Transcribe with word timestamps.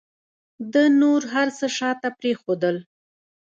ده 0.73 0.83
نور 1.01 1.21
هر 1.33 1.47
څه 1.57 1.65
شاته 1.77 2.09
پرېښودل. 2.19 2.75